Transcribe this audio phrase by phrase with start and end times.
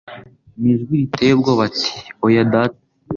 [0.59, 1.89] Mu ijwi riteye ubwoba ati:
[2.27, 2.79] "Oya, Data".